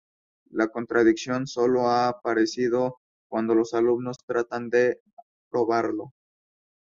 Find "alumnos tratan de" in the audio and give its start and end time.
3.75-4.99